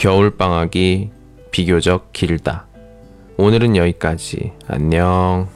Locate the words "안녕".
4.66-5.46